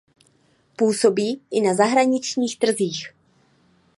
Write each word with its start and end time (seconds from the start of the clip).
Působí 0.75 1.41
i 1.51 1.61
na 1.61 1.73
zahraničních 1.73 2.59
trzích. 2.59 3.13